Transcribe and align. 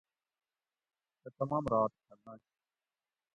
سہۤ 1.21 1.31
تمام 1.39 1.63
رات 1.71 1.91
پھنگنش 2.05 2.43